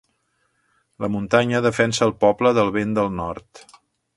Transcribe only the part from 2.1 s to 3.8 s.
poble del vent del nord.